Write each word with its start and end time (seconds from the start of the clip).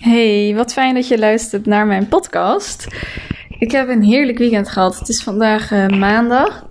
Hey, 0.00 0.52
wat 0.54 0.72
fijn 0.72 0.94
dat 0.94 1.08
je 1.08 1.18
luistert 1.18 1.66
naar 1.66 1.86
mijn 1.86 2.08
podcast. 2.08 2.86
Ik 3.58 3.70
heb 3.70 3.88
een 3.88 4.02
heerlijk 4.02 4.38
weekend 4.38 4.68
gehad. 4.68 4.98
Het 4.98 5.08
is 5.08 5.22
vandaag 5.22 5.70
uh, 5.70 5.86
maandag. 5.86 6.68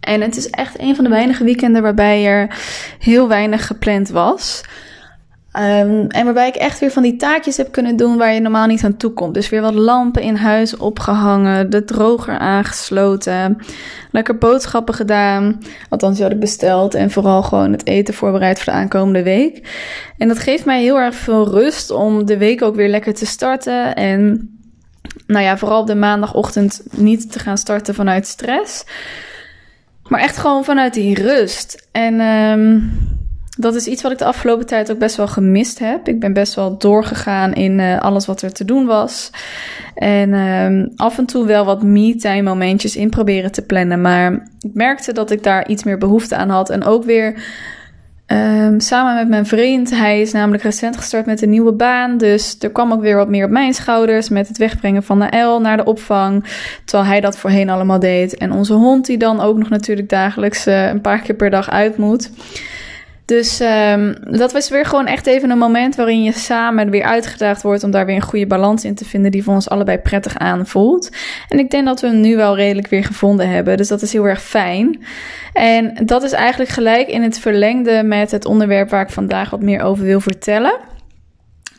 En 0.00 0.20
het 0.20 0.36
is 0.36 0.50
echt 0.50 0.80
een 0.80 0.94
van 0.94 1.04
de 1.04 1.10
weinige 1.10 1.44
weekenden 1.44 1.82
waarbij 1.82 2.26
er 2.26 2.56
heel 2.98 3.28
weinig 3.28 3.66
gepland 3.66 4.08
was. 4.08 4.62
Um, 5.58 6.06
en 6.08 6.24
waarbij 6.24 6.48
ik 6.48 6.54
echt 6.54 6.78
weer 6.78 6.90
van 6.90 7.02
die 7.02 7.16
taakjes 7.16 7.56
heb 7.56 7.72
kunnen 7.72 7.96
doen 7.96 8.16
waar 8.16 8.32
je 8.32 8.40
normaal 8.40 8.66
niet 8.66 8.84
aan 8.84 8.96
toe 8.96 9.10
komt. 9.12 9.34
Dus 9.34 9.48
weer 9.48 9.60
wat 9.60 9.74
lampen 9.74 10.22
in 10.22 10.34
huis 10.34 10.76
opgehangen, 10.76 11.70
de 11.70 11.84
droger 11.84 12.38
aangesloten, 12.38 13.58
lekker 14.10 14.38
boodschappen 14.38 14.94
gedaan. 14.94 15.62
Althans, 15.88 16.14
die 16.14 16.24
had 16.24 16.32
ik 16.32 16.40
besteld. 16.40 16.94
En 16.94 17.10
vooral 17.10 17.42
gewoon 17.42 17.72
het 17.72 17.86
eten 17.86 18.14
voorbereid 18.14 18.60
voor 18.60 18.72
de 18.72 18.78
aankomende 18.78 19.22
week. 19.22 19.68
En 20.18 20.28
dat 20.28 20.38
geeft 20.38 20.64
mij 20.64 20.82
heel 20.82 20.98
erg 20.98 21.14
veel 21.14 21.48
rust 21.48 21.90
om 21.90 22.24
de 22.24 22.38
week 22.38 22.62
ook 22.62 22.76
weer 22.76 22.88
lekker 22.88 23.14
te 23.14 23.26
starten. 23.26 23.94
En 23.94 24.50
nou 25.26 25.44
ja, 25.44 25.58
vooral 25.58 25.80
op 25.80 25.86
de 25.86 25.94
maandagochtend 25.94 26.82
niet 26.90 27.32
te 27.32 27.38
gaan 27.38 27.58
starten 27.58 27.94
vanuit 27.94 28.26
stress. 28.26 28.84
Maar 30.08 30.20
echt 30.20 30.36
gewoon 30.36 30.64
vanuit 30.64 30.94
die 30.94 31.22
rust. 31.22 31.88
En 31.92 32.20
um, 32.20 32.92
dat 33.56 33.74
is 33.74 33.86
iets 33.86 34.02
wat 34.02 34.12
ik 34.12 34.18
de 34.18 34.24
afgelopen 34.24 34.66
tijd 34.66 34.90
ook 34.90 34.98
best 34.98 35.16
wel 35.16 35.28
gemist 35.28 35.78
heb. 35.78 36.08
Ik 36.08 36.20
ben 36.20 36.32
best 36.32 36.54
wel 36.54 36.78
doorgegaan 36.78 37.52
in 37.52 37.78
uh, 37.78 37.98
alles 37.98 38.26
wat 38.26 38.42
er 38.42 38.52
te 38.52 38.64
doen 38.64 38.86
was. 38.86 39.30
En 39.94 40.34
um, 40.34 40.92
af 40.96 41.18
en 41.18 41.26
toe 41.26 41.46
wel 41.46 41.64
wat 41.64 41.82
me-time 41.82 42.42
momentjes 42.42 42.96
in 42.96 43.10
proberen 43.10 43.52
te 43.52 43.62
plannen. 43.62 44.00
Maar 44.00 44.32
ik 44.60 44.74
merkte 44.74 45.12
dat 45.12 45.30
ik 45.30 45.42
daar 45.42 45.68
iets 45.68 45.84
meer 45.84 45.98
behoefte 45.98 46.36
aan 46.36 46.48
had. 46.48 46.70
En 46.70 46.84
ook 46.84 47.04
weer 47.04 47.42
um, 48.26 48.80
samen 48.80 49.14
met 49.14 49.28
mijn 49.28 49.46
vriend. 49.46 49.90
Hij 49.90 50.20
is 50.20 50.32
namelijk 50.32 50.62
recent 50.62 50.96
gestart 50.96 51.26
met 51.26 51.42
een 51.42 51.50
nieuwe 51.50 51.72
baan. 51.72 52.18
Dus 52.18 52.56
er 52.60 52.70
kwam 52.70 52.92
ook 52.92 53.00
weer 53.00 53.16
wat 53.16 53.28
meer 53.28 53.44
op 53.44 53.50
mijn 53.50 53.74
schouders. 53.74 54.28
Met 54.28 54.48
het 54.48 54.58
wegbrengen 54.58 55.02
van 55.02 55.18
de 55.18 55.36
L 55.36 55.60
naar 55.60 55.76
de 55.76 55.84
opvang. 55.84 56.44
Terwijl 56.84 57.08
hij 57.08 57.20
dat 57.20 57.38
voorheen 57.38 57.70
allemaal 57.70 58.00
deed. 58.00 58.36
En 58.36 58.52
onze 58.52 58.74
hond 58.74 59.06
die 59.06 59.18
dan 59.18 59.40
ook 59.40 59.58
nog 59.58 59.68
natuurlijk 59.68 60.08
dagelijks 60.08 60.66
uh, 60.66 60.86
een 60.86 61.00
paar 61.00 61.20
keer 61.20 61.34
per 61.34 61.50
dag 61.50 61.70
uit 61.70 61.96
moet. 61.96 62.30
Dus 63.26 63.60
um, 63.60 64.16
dat 64.30 64.52
was 64.52 64.68
weer 64.68 64.84
gewoon 64.84 65.06
echt 65.06 65.26
even 65.26 65.50
een 65.50 65.58
moment 65.58 65.94
waarin 65.94 66.22
je 66.22 66.32
samen 66.32 66.90
weer 66.90 67.04
uitgedaagd 67.04 67.62
wordt 67.62 67.84
om 67.84 67.90
daar 67.90 68.06
weer 68.06 68.14
een 68.14 68.22
goede 68.22 68.46
balans 68.46 68.84
in 68.84 68.94
te 68.94 69.04
vinden 69.04 69.30
die 69.30 69.42
voor 69.42 69.54
ons 69.54 69.68
allebei 69.68 69.98
prettig 69.98 70.38
aanvoelt. 70.38 71.10
En 71.48 71.58
ik 71.58 71.70
denk 71.70 71.86
dat 71.86 72.00
we 72.00 72.06
hem 72.06 72.20
nu 72.20 72.36
wel 72.36 72.56
redelijk 72.56 72.88
weer 72.88 73.04
gevonden 73.04 73.48
hebben. 73.48 73.76
Dus 73.76 73.88
dat 73.88 74.02
is 74.02 74.12
heel 74.12 74.24
erg 74.24 74.42
fijn. 74.42 75.04
En 75.52 75.96
dat 76.04 76.22
is 76.22 76.32
eigenlijk 76.32 76.70
gelijk 76.70 77.08
in 77.08 77.22
het 77.22 77.38
verlengde 77.38 78.02
met 78.02 78.30
het 78.30 78.44
onderwerp 78.44 78.90
waar 78.90 79.02
ik 79.02 79.10
vandaag 79.10 79.50
wat 79.50 79.62
meer 79.62 79.80
over 79.82 80.04
wil 80.04 80.20
vertellen. 80.20 80.78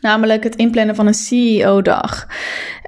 Namelijk 0.01 0.43
het 0.43 0.55
inplannen 0.55 0.95
van 0.95 1.07
een 1.07 1.13
CEO-dag. 1.13 2.27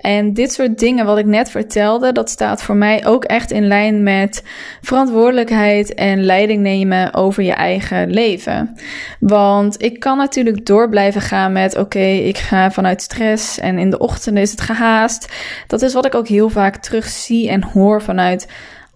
En 0.01 0.33
dit 0.33 0.53
soort 0.53 0.79
dingen 0.79 1.05
wat 1.05 1.17
ik 1.17 1.25
net 1.25 1.51
vertelde, 1.51 2.11
dat 2.11 2.29
staat 2.29 2.61
voor 2.61 2.75
mij 2.75 3.05
ook 3.05 3.23
echt 3.23 3.51
in 3.51 3.67
lijn 3.67 4.03
met 4.03 4.43
verantwoordelijkheid 4.81 5.93
en 5.93 6.23
leiding 6.23 6.61
nemen 6.61 7.13
over 7.13 7.43
je 7.43 7.53
eigen 7.53 8.09
leven. 8.09 8.75
Want 9.19 9.83
ik 9.83 9.99
kan 9.99 10.17
natuurlijk 10.17 10.65
door 10.65 10.89
blijven 10.89 11.21
gaan 11.21 11.51
met 11.51 11.77
oké, 11.77 11.99
ik 11.99 12.37
ga 12.37 12.71
vanuit 12.71 13.01
stress 13.01 13.59
en 13.59 13.77
in 13.77 13.89
de 13.89 13.97
ochtend 13.97 14.37
is 14.37 14.51
het 14.51 14.61
gehaast. 14.61 15.33
Dat 15.67 15.81
is 15.81 15.93
wat 15.93 16.05
ik 16.05 16.15
ook 16.15 16.27
heel 16.27 16.49
vaak 16.49 16.75
terug 16.75 17.05
zie 17.05 17.49
en 17.49 17.63
hoor 17.63 18.01
vanuit 18.01 18.47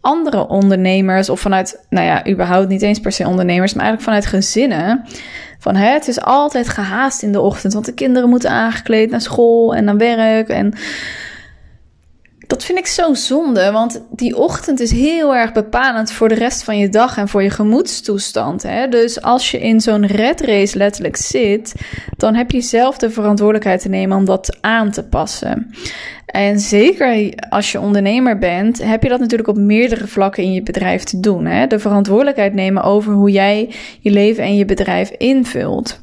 andere 0.03 0.47
ondernemers 0.47 1.29
of 1.29 1.39
vanuit, 1.39 1.85
nou 1.89 2.05
ja, 2.05 2.27
überhaupt 2.27 2.67
niet 2.67 2.81
eens 2.81 2.99
per 2.99 3.11
se 3.11 3.27
ondernemers, 3.27 3.73
maar 3.73 3.85
eigenlijk 3.85 4.13
vanuit 4.13 4.43
gezinnen. 4.43 5.05
Van 5.63 5.75
hè, 5.75 5.87
het 5.87 6.07
is 6.07 6.21
altijd 6.21 6.69
gehaast 6.69 7.21
in 7.21 7.31
de 7.31 7.41
ochtend, 7.41 7.73
want 7.73 7.85
de 7.85 7.93
kinderen 7.93 8.29
moeten 8.29 8.49
aangekleed 8.49 9.09
naar 9.09 9.21
school 9.21 9.75
en 9.75 9.83
naar 9.83 9.97
werk. 9.97 10.47
En 10.47 10.73
dat 12.53 12.65
vind 12.65 12.77
ik 12.77 12.87
zo 12.87 13.13
zonde, 13.13 13.71
want 13.71 14.01
die 14.09 14.37
ochtend 14.37 14.79
is 14.79 14.91
heel 14.91 15.35
erg 15.35 15.51
bepalend 15.51 16.11
voor 16.11 16.29
de 16.29 16.35
rest 16.35 16.63
van 16.63 16.77
je 16.77 16.89
dag 16.89 17.17
en 17.17 17.27
voor 17.27 17.43
je 17.43 17.49
gemoedstoestand. 17.49 18.63
Hè? 18.63 18.87
Dus 18.87 19.21
als 19.21 19.51
je 19.51 19.59
in 19.59 19.81
zo'n 19.81 20.05
red 20.05 20.41
race 20.41 20.77
letterlijk 20.77 21.15
zit, 21.15 21.73
dan 22.17 22.35
heb 22.35 22.51
je 22.51 22.61
zelf 22.61 22.97
de 22.97 23.09
verantwoordelijkheid 23.09 23.81
te 23.81 23.89
nemen 23.89 24.17
om 24.17 24.25
dat 24.25 24.57
aan 24.61 24.91
te 24.91 25.03
passen. 25.03 25.73
En 26.25 26.59
zeker 26.59 27.33
als 27.49 27.71
je 27.71 27.79
ondernemer 27.79 28.37
bent, 28.37 28.83
heb 28.83 29.03
je 29.03 29.09
dat 29.09 29.19
natuurlijk 29.19 29.49
op 29.49 29.57
meerdere 29.57 30.07
vlakken 30.07 30.43
in 30.43 30.53
je 30.53 30.63
bedrijf 30.63 31.03
te 31.03 31.19
doen. 31.19 31.45
Hè? 31.45 31.67
De 31.67 31.79
verantwoordelijkheid 31.79 32.53
nemen 32.53 32.83
over 32.83 33.13
hoe 33.13 33.31
jij 33.31 33.69
je 33.99 34.11
leven 34.11 34.43
en 34.43 34.55
je 34.55 34.65
bedrijf 34.65 35.09
invult. 35.09 36.01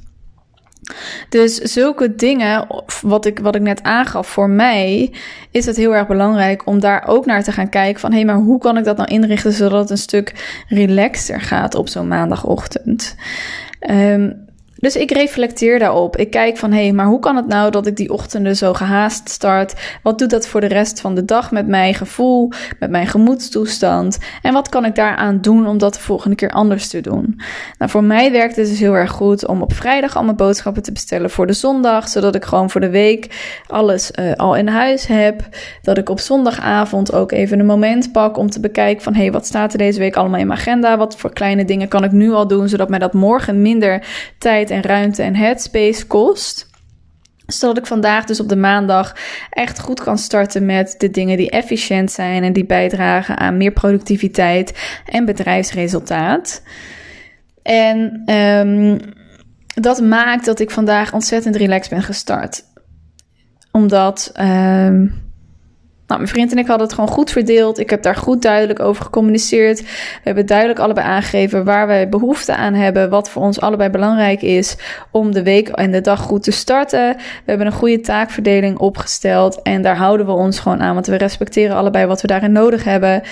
Dus 1.28 1.54
zulke 1.54 2.14
dingen, 2.14 2.66
wat 3.02 3.26
ik, 3.26 3.38
wat 3.38 3.54
ik 3.54 3.62
net 3.62 3.82
aangaf, 3.82 4.26
voor 4.26 4.50
mij 4.50 5.12
is 5.50 5.66
het 5.66 5.76
heel 5.76 5.94
erg 5.94 6.06
belangrijk 6.06 6.66
om 6.66 6.80
daar 6.80 7.04
ook 7.06 7.26
naar 7.26 7.42
te 7.42 7.52
gaan 7.52 7.68
kijken 7.68 8.00
van 8.00 8.10
hé, 8.10 8.16
hey, 8.16 8.26
maar 8.26 8.36
hoe 8.36 8.58
kan 8.58 8.76
ik 8.76 8.84
dat 8.84 8.96
nou 8.96 9.08
inrichten 9.08 9.52
zodat 9.52 9.80
het 9.80 9.90
een 9.90 9.98
stuk 9.98 10.62
relaxter 10.68 11.40
gaat 11.40 11.74
op 11.74 11.88
zo'n 11.88 12.08
maandagochtend? 12.08 13.14
Um, 13.90 14.48
dus 14.80 14.96
ik 14.96 15.10
reflecteer 15.10 15.78
daarop. 15.78 16.16
Ik 16.16 16.30
kijk 16.30 16.56
van 16.56 16.72
hé, 16.72 16.82
hey, 16.82 16.92
maar 16.92 17.06
hoe 17.06 17.18
kan 17.18 17.36
het 17.36 17.46
nou 17.46 17.70
dat 17.70 17.86
ik 17.86 17.96
die 17.96 18.12
ochtenden 18.12 18.56
zo 18.56 18.72
gehaast 18.72 19.28
start? 19.28 19.98
Wat 20.02 20.18
doet 20.18 20.30
dat 20.30 20.46
voor 20.46 20.60
de 20.60 20.66
rest 20.66 21.00
van 21.00 21.14
de 21.14 21.24
dag 21.24 21.50
met 21.50 21.66
mijn 21.66 21.94
gevoel, 21.94 22.52
met 22.78 22.90
mijn 22.90 23.06
gemoedstoestand? 23.06 24.18
En 24.42 24.52
wat 24.52 24.68
kan 24.68 24.84
ik 24.84 24.94
daaraan 24.94 25.40
doen 25.40 25.66
om 25.66 25.78
dat 25.78 25.94
de 25.94 26.00
volgende 26.00 26.36
keer 26.36 26.50
anders 26.50 26.88
te 26.88 27.00
doen? 27.00 27.40
Nou, 27.78 27.90
voor 27.90 28.04
mij 28.04 28.32
werkt 28.32 28.56
het 28.56 28.66
dus 28.66 28.78
heel 28.78 28.94
erg 28.94 29.10
goed 29.10 29.46
om 29.46 29.62
op 29.62 29.72
vrijdag 29.72 30.16
al 30.16 30.24
mijn 30.24 30.36
boodschappen 30.36 30.82
te 30.82 30.92
bestellen 30.92 31.30
voor 31.30 31.46
de 31.46 31.52
zondag, 31.52 32.08
zodat 32.08 32.34
ik 32.34 32.44
gewoon 32.44 32.70
voor 32.70 32.80
de 32.80 32.90
week 32.90 33.58
alles 33.66 34.10
uh, 34.18 34.32
al 34.32 34.56
in 34.56 34.68
huis 34.68 35.06
heb. 35.06 35.48
Dat 35.82 35.98
ik 35.98 36.08
op 36.08 36.20
zondagavond 36.20 37.12
ook 37.12 37.32
even 37.32 37.58
een 37.58 37.66
moment 37.66 38.12
pak 38.12 38.36
om 38.36 38.50
te 38.50 38.60
bekijken 38.60 39.02
van 39.02 39.14
hé, 39.14 39.20
hey, 39.20 39.32
wat 39.32 39.46
staat 39.46 39.72
er 39.72 39.78
deze 39.78 39.98
week 39.98 40.16
allemaal 40.16 40.40
in 40.40 40.46
mijn 40.46 40.58
agenda? 40.58 40.96
Wat 40.96 41.16
voor 41.16 41.32
kleine 41.32 41.64
dingen 41.64 41.88
kan 41.88 42.04
ik 42.04 42.12
nu 42.12 42.32
al 42.32 42.46
doen, 42.48 42.68
zodat 42.68 42.88
mij 42.88 42.98
dat 42.98 43.12
morgen 43.12 43.62
minder 43.62 44.06
tijd 44.38 44.69
en 44.70 44.82
ruimte 44.82 45.22
en 45.22 45.36
headspace 45.36 46.06
kost 46.06 46.68
zodat 47.52 47.78
ik 47.78 47.86
vandaag 47.86 48.24
dus 48.24 48.40
op 48.40 48.48
de 48.48 48.56
maandag 48.56 49.16
echt 49.50 49.80
goed 49.80 50.00
kan 50.00 50.18
starten 50.18 50.66
met 50.66 50.94
de 50.98 51.10
dingen 51.10 51.36
die 51.36 51.50
efficiënt 51.50 52.10
zijn 52.10 52.42
en 52.42 52.52
die 52.52 52.66
bijdragen 52.66 53.38
aan 53.38 53.56
meer 53.56 53.72
productiviteit 53.72 55.00
en 55.04 55.24
bedrijfsresultaat. 55.24 56.62
En 57.62 58.22
um, 58.34 58.98
dat 59.74 60.00
maakt 60.00 60.44
dat 60.44 60.60
ik 60.60 60.70
vandaag 60.70 61.12
ontzettend 61.12 61.56
relaxed 61.56 61.90
ben 61.90 62.02
gestart. 62.02 62.64
Omdat 63.72 64.32
um, 64.40 65.19
nou, 66.10 66.22
mijn 66.22 66.34
vriend 66.34 66.52
en 66.52 66.58
ik 66.58 66.66
hadden 66.66 66.86
het 66.86 66.94
gewoon 66.94 67.10
goed 67.10 67.30
verdeeld. 67.30 67.78
Ik 67.78 67.90
heb 67.90 68.02
daar 68.02 68.16
goed 68.16 68.42
duidelijk 68.42 68.80
over 68.80 69.04
gecommuniceerd. 69.04 69.80
We 69.80 69.86
hebben 70.22 70.46
duidelijk 70.46 70.78
allebei 70.78 71.06
aangegeven 71.06 71.64
waar 71.64 71.86
wij 71.86 72.08
behoefte 72.08 72.54
aan 72.54 72.74
hebben. 72.74 73.10
Wat 73.10 73.30
voor 73.30 73.42
ons 73.42 73.60
allebei 73.60 73.90
belangrijk 73.90 74.42
is 74.42 74.76
om 75.10 75.32
de 75.32 75.42
week 75.42 75.68
en 75.68 75.90
de 75.90 76.00
dag 76.00 76.20
goed 76.20 76.42
te 76.42 76.50
starten. 76.50 77.16
We 77.16 77.44
hebben 77.44 77.66
een 77.66 77.72
goede 77.72 78.00
taakverdeling 78.00 78.78
opgesteld. 78.78 79.62
En 79.62 79.82
daar 79.82 79.96
houden 79.96 80.26
we 80.26 80.32
ons 80.32 80.58
gewoon 80.58 80.80
aan. 80.80 80.94
Want 80.94 81.06
we 81.06 81.16
respecteren 81.16 81.76
allebei 81.76 82.06
wat 82.06 82.20
we 82.20 82.26
daarin 82.26 82.52
nodig 82.52 82.84
hebben. 82.84 83.22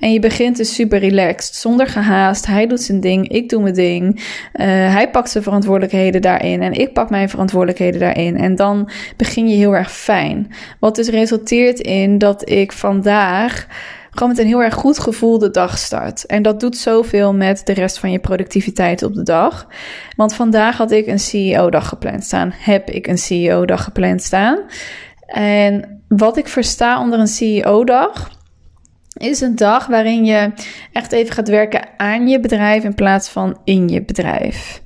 En 0.00 0.12
je 0.12 0.20
begint 0.20 0.56
dus 0.56 0.74
super 0.74 0.98
relaxed. 0.98 1.54
Zonder 1.54 1.86
gehaast. 1.86 2.46
Hij 2.46 2.66
doet 2.66 2.80
zijn 2.80 3.00
ding. 3.00 3.28
Ik 3.28 3.48
doe 3.48 3.62
mijn 3.62 3.74
ding. 3.74 4.14
Uh, 4.16 4.66
hij 4.66 5.10
pakt 5.10 5.30
zijn 5.30 5.44
verantwoordelijkheden 5.44 6.22
daarin. 6.22 6.62
En 6.62 6.72
ik 6.72 6.92
pak 6.92 7.10
mijn 7.10 7.28
verantwoordelijkheden 7.28 8.00
daarin. 8.00 8.38
En 8.38 8.54
dan 8.54 8.90
begin 9.16 9.48
je 9.48 9.56
heel 9.56 9.76
erg 9.76 9.92
fijn. 9.92 10.52
Wat 10.80 10.94
dus 10.94 11.08
resulteert 11.08 11.80
in 11.80 12.18
dat 12.18 12.25
ik 12.34 12.72
vandaag 12.72 13.66
gewoon 14.10 14.28
met 14.28 14.38
een 14.38 14.46
heel 14.46 14.62
erg 14.62 14.74
goed 14.74 14.98
gevoel 14.98 15.38
de 15.38 15.50
dag 15.50 15.78
start. 15.78 16.26
En 16.26 16.42
dat 16.42 16.60
doet 16.60 16.76
zoveel 16.76 17.34
met 17.34 17.60
de 17.64 17.72
rest 17.72 17.98
van 17.98 18.10
je 18.10 18.18
productiviteit 18.18 19.02
op 19.02 19.14
de 19.14 19.22
dag. 19.22 19.66
Want 20.16 20.34
vandaag 20.34 20.76
had 20.76 20.90
ik 20.90 21.06
een 21.06 21.18
CEO-dag 21.18 21.88
gepland 21.88 22.24
staan. 22.24 22.52
Heb 22.54 22.90
ik 22.90 23.06
een 23.06 23.18
CEO-dag 23.18 23.84
gepland 23.84 24.22
staan. 24.22 24.58
En 25.26 26.02
wat 26.08 26.36
ik 26.36 26.48
versta 26.48 27.00
onder 27.00 27.18
een 27.18 27.26
CEO-dag 27.26 28.30
is 29.16 29.40
een 29.40 29.56
dag 29.56 29.86
waarin 29.86 30.24
je 30.24 30.52
echt 30.92 31.12
even 31.12 31.34
gaat 31.34 31.48
werken 31.48 31.88
aan 31.96 32.28
je 32.28 32.40
bedrijf 32.40 32.84
in 32.84 32.94
plaats 32.94 33.28
van 33.28 33.58
in 33.64 33.88
je 33.88 34.04
bedrijf. 34.04 34.82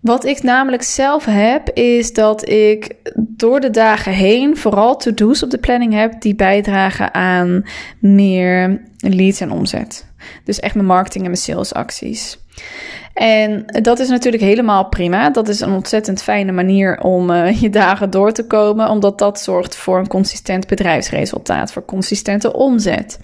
Wat 0.00 0.24
ik 0.24 0.42
namelijk 0.42 0.82
zelf 0.82 1.24
heb, 1.24 1.70
is 1.70 2.12
dat 2.12 2.48
ik 2.48 2.94
door 3.36 3.60
de 3.60 3.70
dagen 3.70 4.12
heen 4.12 4.56
vooral 4.56 4.96
to-do's 4.96 5.42
op 5.42 5.50
de 5.50 5.58
planning 5.58 5.92
heb 5.92 6.20
die 6.20 6.34
bijdragen 6.34 7.14
aan 7.14 7.64
meer 7.98 8.82
leads 8.96 9.40
en 9.40 9.50
omzet. 9.50 10.06
Dus 10.44 10.60
echt 10.60 10.74
mijn 10.74 10.86
marketing 10.86 11.24
en 11.24 11.30
mijn 11.30 11.42
salesacties. 11.42 12.38
En 13.14 13.64
dat 13.66 13.98
is 13.98 14.08
natuurlijk 14.08 14.42
helemaal 14.42 14.88
prima. 14.88 15.30
Dat 15.30 15.48
is 15.48 15.60
een 15.60 15.72
ontzettend 15.72 16.22
fijne 16.22 16.52
manier 16.52 17.00
om 17.00 17.30
uh, 17.30 17.60
je 17.60 17.70
dagen 17.70 18.10
door 18.10 18.32
te 18.32 18.46
komen, 18.46 18.88
omdat 18.88 19.18
dat 19.18 19.40
zorgt 19.40 19.76
voor 19.76 19.98
een 19.98 20.08
consistent 20.08 20.66
bedrijfsresultaat, 20.66 21.72
voor 21.72 21.84
consistente 21.84 22.52
omzet. 22.52 23.18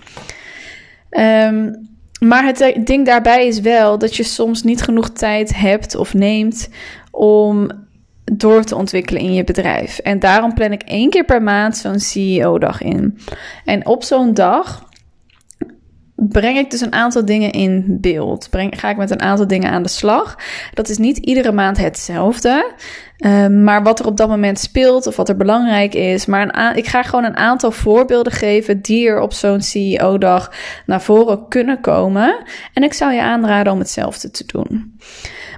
Um, 1.11 1.91
maar 2.21 2.45
het 2.45 2.81
ding 2.85 3.07
daarbij 3.07 3.47
is 3.47 3.61
wel 3.61 3.99
dat 3.99 4.17
je 4.17 4.23
soms 4.23 4.63
niet 4.63 4.83
genoeg 4.83 5.11
tijd 5.11 5.57
hebt 5.57 5.95
of 5.95 6.15
neemt 6.15 6.69
om 7.11 7.71
door 8.37 8.65
te 8.65 8.77
ontwikkelen 8.77 9.23
in 9.23 9.33
je 9.33 9.45
bedrijf. 9.45 9.99
En 9.99 10.19
daarom 10.19 10.55
plan 10.55 10.73
ik 10.73 10.83
één 10.83 11.11
keer 11.11 11.25
per 11.25 11.43
maand 11.43 11.77
zo'n 11.77 12.01
CEO-dag 12.01 12.83
in. 12.83 13.19
En 13.65 13.87
op 13.87 14.03
zo'n 14.03 14.35
dag 14.35 14.91
breng 16.29 16.59
ik 16.59 16.71
dus 16.71 16.81
een 16.81 16.93
aantal 16.93 17.25
dingen 17.25 17.51
in 17.51 17.99
beeld. 18.01 18.51
Breng, 18.51 18.81
ga 18.81 18.91
ik 18.91 18.97
met 18.97 19.11
een 19.11 19.21
aantal 19.21 19.47
dingen 19.47 19.71
aan 19.71 19.83
de 19.83 19.89
slag. 19.89 20.39
Dat 20.75 20.89
is 20.89 20.99
niet 20.99 21.17
iedere 21.17 21.53
maand 21.53 21.79
hetzelfde. 21.79 22.73
Ehm, 23.17 23.65
maar 23.65 23.83
wat 23.83 23.99
er 23.99 24.07
op 24.07 24.17
dat 24.17 24.29
moment 24.29 24.59
speelt 24.59 25.07
of 25.07 25.17
wat 25.17 25.29
er 25.29 25.37
belangrijk 25.37 25.95
is. 25.95 26.27
Maar 26.27 26.77
ik 26.77 26.87
ga 26.87 27.03
gewoon 27.03 27.25
een 27.25 27.37
aantal 27.37 27.71
voorbeelden 27.71 28.33
geven 28.33 28.81
die 28.81 29.09
er 29.09 29.21
op 29.21 29.33
zo'n 29.33 29.61
CEO-dag 29.61 30.53
naar 30.87 31.03
voren 31.03 31.49
kunnen 31.49 31.81
komen. 31.81 32.45
En 32.73 32.83
ik 32.83 32.93
zou 32.93 33.13
je 33.13 33.23
aanraden 33.23 33.73
om 33.73 33.79
hetzelfde 33.79 34.31
te 34.31 34.45
doen. 34.47 34.99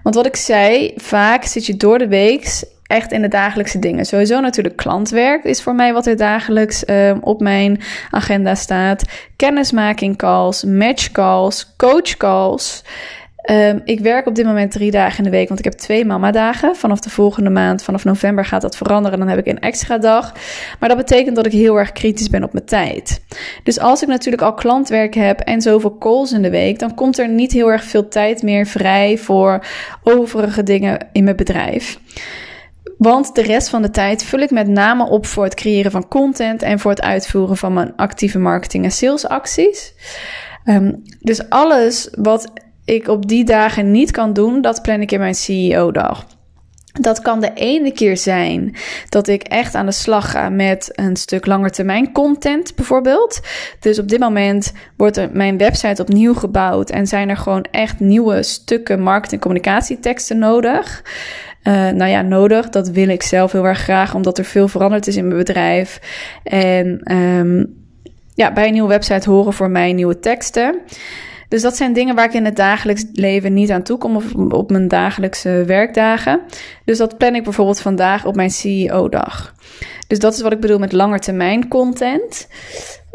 Want 0.05 0.17
wat 0.17 0.27
ik 0.27 0.37
zei, 0.37 0.93
vaak 0.97 1.45
zit 1.45 1.67
je 1.67 1.77
door 1.77 1.99
de 1.99 2.09
week 2.09 2.63
echt 2.87 3.13
in 3.13 3.23
de 3.23 3.29
dagelijkse 3.29 3.79
dingen. 3.79 4.05
Sowieso 4.05 4.41
natuurlijk 4.41 4.77
klantwerk 4.77 5.45
is 5.45 5.63
voor 5.63 5.75
mij 5.75 5.93
wat 5.93 6.07
er 6.07 6.17
dagelijks 6.17 6.89
um, 6.89 7.19
op 7.21 7.41
mijn 7.41 7.81
agenda 8.11 8.55
staat. 8.55 9.05
Kennismaking 9.37 10.17
calls, 10.17 10.65
match 10.65 11.13
calls, 11.13 11.75
coach 11.77 12.17
calls. 12.17 12.85
Um, 13.51 13.81
ik 13.85 14.01
werk 14.01 14.27
op 14.27 14.35
dit 14.35 14.45
moment 14.45 14.73
drie 14.73 14.91
dagen 14.91 15.19
in 15.19 15.25
de 15.25 15.31
week, 15.31 15.49
want 15.49 15.59
ik 15.59 15.65
heb 15.65 15.75
twee 15.75 16.05
mama-dagen. 16.05 16.77
Vanaf 16.77 17.01
de 17.01 17.11
volgende 17.11 17.51
maand, 17.51 17.83
vanaf 17.83 18.05
november, 18.05 18.45
gaat 18.45 18.63
dat 18.63 18.77
veranderen. 18.77 19.19
Dan 19.19 19.29
heb 19.29 19.39
ik 19.39 19.47
een 19.47 19.61
extra 19.61 19.99
dag. 19.99 20.33
Maar 20.81 20.89
dat 20.89 20.99
betekent 20.99 21.37
dat 21.37 21.47
ik 21.47 21.53
heel 21.53 21.79
erg 21.79 21.93
kritisch 21.93 22.31
ben 22.31 22.45
op 22.45 22.53
mijn 22.53 22.65
tijd. 22.65 23.25
Dus 23.63 23.79
als 23.81 24.03
ik 24.03 24.09
natuurlijk 24.09 24.43
al 24.43 24.55
klantwerk 24.55 25.15
heb 25.15 25.41
en 25.41 25.61
zoveel 25.61 25.99
calls 25.99 26.33
in 26.33 26.43
de 26.43 26.51
week, 26.51 26.79
dan 26.79 26.95
komt 26.95 27.19
er 27.19 27.29
niet 27.29 27.53
heel 27.53 27.71
erg 27.71 27.85
veel 27.85 28.09
tijd 28.09 28.43
meer 28.43 28.67
vrij 28.67 29.19
voor 29.19 29.67
overige 30.03 30.63
dingen 30.63 31.07
in 31.13 31.25
mijn 31.25 31.37
bedrijf. 31.37 31.99
Want 32.99 33.35
de 33.35 33.43
rest 33.43 33.69
van 33.69 33.83
de 33.83 33.91
tijd 33.91 34.25
vul 34.25 34.39
ik 34.39 34.51
met 34.51 34.69
name 34.69 35.09
op 35.09 35.27
voor 35.27 35.45
het 35.45 35.55
creëren 35.55 35.91
van 35.91 36.09
content 36.09 36.63
en 36.63 36.79
voor 36.79 36.91
het 36.91 37.03
uitvoeren 37.03 37.57
van 37.57 37.73
mijn 37.73 37.97
actieve 37.97 38.39
marketing 38.39 38.85
en 38.85 38.91
salesacties. 38.91 39.95
Um, 40.65 41.03
dus 41.21 41.49
alles 41.49 42.09
wat 42.13 42.53
ik 42.85 43.09
op 43.09 43.29
die 43.29 43.45
dagen 43.45 43.91
niet 43.91 44.11
kan 44.11 44.33
doen, 44.33 44.61
dat 44.61 44.83
plan 44.83 45.01
ik 45.01 45.13
in 45.13 45.19
mijn 45.19 45.35
CEO-dag. 45.35 46.27
Dat 47.01 47.21
kan 47.21 47.41
de 47.41 47.53
ene 47.55 47.93
keer 47.93 48.17
zijn 48.17 48.77
dat 49.09 49.29
ik 49.29 49.43
echt 49.43 49.75
aan 49.75 49.87
de 49.87 49.93
slag 49.93 50.31
ga 50.31 50.49
met 50.49 50.91
een 50.93 51.17
stuk 51.17 51.47
langetermijn 51.47 52.13
content, 52.13 52.75
bijvoorbeeld. 52.75 53.41
Dus 53.81 53.99
op 53.99 54.09
dit 54.09 54.21
moment 54.21 54.73
wordt 54.97 55.33
mijn 55.33 55.59
website 55.59 56.03
opnieuw 56.03 56.35
gebouwd 56.35 56.91
en 56.91 57.07
zijn 57.07 57.29
er 57.29 57.37
gewoon 57.37 57.67
echt 57.71 58.01
nieuwe 58.01 58.43
stukken 58.43 59.01
marketing- 59.01 59.33
en 59.43 59.49
communicatieteksten 59.49 60.39
nodig. 60.39 61.03
Uh, 61.65 61.73
nou 61.75 62.11
ja, 62.11 62.23
nodig. 62.23 62.69
Dat 62.69 62.89
wil 62.89 63.09
ik 63.09 63.23
zelf 63.23 63.53
heel 63.53 63.67
erg 63.67 63.79
graag, 63.79 64.15
omdat 64.15 64.39
er 64.39 64.45
veel 64.45 64.69
veranderd 64.69 65.07
is 65.07 65.17
in 65.17 65.27
mijn 65.27 65.39
bedrijf. 65.39 66.01
En 66.43 67.13
um, 67.17 67.75
ja, 68.35 68.53
bij 68.53 68.67
een 68.67 68.73
nieuwe 68.73 68.89
website 68.89 69.31
horen 69.31 69.53
voor 69.53 69.71
mij 69.71 69.93
nieuwe 69.93 70.21
teksten. 70.21 70.79
Dus 71.49 71.63
dat 71.63 71.77
zijn 71.77 71.93
dingen 71.93 72.15
waar 72.15 72.25
ik 72.25 72.35
in 72.35 72.45
het 72.45 72.57
dagelijks 72.57 73.05
leven 73.13 73.55
niet 73.55 73.71
aan 73.71 73.83
toe 73.83 73.99
kom 73.99 74.17
of 74.17 74.35
op 74.35 74.71
mijn 74.71 74.89
dagelijkse 74.89 75.65
werkdagen. 75.67 76.41
Dus 76.85 76.99
dat 76.99 77.19
plan 77.19 77.35
ik 77.35 77.45
bijvoorbeeld 77.45 77.81
vandaag 77.81 78.25
op 78.25 78.35
mijn 78.35 78.51
CEO-dag. 78.51 79.55
Dus 80.07 80.19
dat 80.19 80.35
is 80.35 80.41
wat 80.41 80.53
ik 80.53 80.61
bedoel 80.61 80.79
met 80.79 80.93
langetermijn 80.93 81.69
content. 81.69 82.49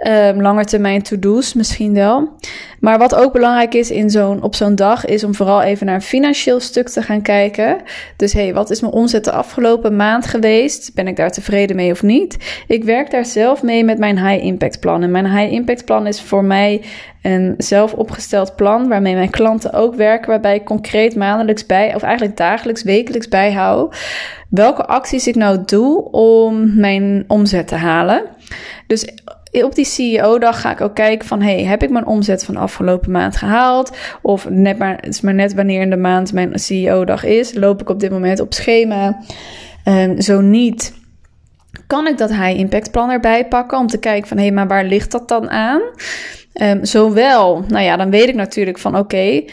Um, 0.07 0.41
lange 0.41 0.65
termijn 0.65 1.01
to-do's 1.01 1.53
misschien 1.53 1.93
wel. 1.93 2.29
Maar 2.79 2.97
wat 2.97 3.15
ook 3.15 3.33
belangrijk 3.33 3.73
is 3.73 3.91
in 3.91 4.09
zo'n, 4.09 4.43
op 4.43 4.55
zo'n 4.55 4.75
dag, 4.75 5.05
is 5.05 5.23
om 5.23 5.35
vooral 5.35 5.61
even 5.61 5.85
naar 5.85 5.95
een 5.95 6.01
financieel 6.01 6.59
stuk 6.59 6.89
te 6.89 7.01
gaan 7.01 7.21
kijken. 7.21 7.77
Dus 8.15 8.33
hey, 8.33 8.53
wat 8.53 8.69
is 8.69 8.81
mijn 8.81 8.93
omzet 8.93 9.23
de 9.23 9.31
afgelopen 9.31 9.95
maand 9.95 10.25
geweest? 10.25 10.91
Ben 10.93 11.07
ik 11.07 11.15
daar 11.15 11.31
tevreden 11.31 11.75
mee 11.75 11.91
of 11.91 12.03
niet? 12.03 12.63
Ik 12.67 12.83
werk 12.83 13.11
daar 13.11 13.25
zelf 13.25 13.63
mee 13.63 13.83
met 13.83 13.97
mijn 13.97 14.27
high 14.27 14.45
impact 14.45 14.79
plan. 14.79 15.03
En 15.03 15.11
mijn 15.11 15.37
high 15.37 15.53
impact 15.53 15.85
plan 15.85 16.07
is 16.07 16.21
voor 16.21 16.43
mij 16.43 16.81
een 17.21 17.53
zelf 17.57 17.93
opgesteld 17.93 18.55
plan 18.55 18.87
waarmee 18.87 19.15
mijn 19.15 19.29
klanten 19.29 19.73
ook 19.73 19.95
werken, 19.95 20.29
waarbij 20.29 20.55
ik 20.55 20.65
concreet 20.65 21.15
maandelijks 21.15 21.65
bij, 21.65 21.95
of 21.95 22.01
eigenlijk 22.01 22.37
dagelijks, 22.37 22.83
wekelijks 22.83 23.27
bijhoud 23.27 23.95
welke 24.49 24.85
acties 24.85 25.27
ik 25.27 25.35
nou 25.35 25.59
doe 25.65 26.11
om 26.11 26.79
mijn 26.79 27.23
omzet 27.27 27.67
te 27.67 27.75
halen. 27.75 28.23
Dus 28.87 29.07
op 29.51 29.75
die 29.75 29.85
CEO-dag 29.85 30.61
ga 30.61 30.71
ik 30.71 30.81
ook 30.81 30.95
kijken 30.95 31.27
van... 31.27 31.41
hey, 31.41 31.63
heb 31.63 31.83
ik 31.83 31.89
mijn 31.89 32.05
omzet 32.05 32.45
van 32.45 32.53
de 32.53 32.59
afgelopen 32.59 33.11
maand 33.11 33.37
gehaald? 33.37 33.97
Of 34.21 34.49
net 34.49 34.77
maar, 34.77 34.95
het 34.95 35.13
is 35.13 35.21
maar 35.21 35.33
net 35.33 35.53
wanneer 35.53 35.81
in 35.81 35.89
de 35.89 35.97
maand 35.97 36.33
mijn 36.33 36.59
CEO-dag 36.59 37.23
is. 37.23 37.53
Loop 37.53 37.81
ik 37.81 37.89
op 37.89 37.99
dit 37.99 38.11
moment 38.11 38.39
op 38.39 38.53
schema? 38.53 39.17
Um, 39.85 40.21
zo 40.21 40.41
niet, 40.41 40.93
kan 41.87 42.07
ik 42.07 42.17
dat 42.17 42.29
high 42.29 42.59
impact 42.59 42.91
plan 42.91 43.09
erbij 43.09 43.47
pakken... 43.47 43.77
om 43.77 43.87
te 43.87 43.99
kijken 43.99 44.27
van, 44.27 44.37
hé, 44.37 44.43
hey, 44.43 44.53
maar 44.53 44.67
waar 44.67 44.85
ligt 44.85 45.11
dat 45.11 45.27
dan 45.27 45.49
aan? 45.49 45.81
Um, 46.53 46.85
zowel, 46.85 47.63
nou 47.67 47.83
ja, 47.83 47.97
dan 47.97 48.09
weet 48.09 48.27
ik 48.27 48.35
natuurlijk 48.35 48.77
van... 48.77 48.97
oké, 48.97 49.43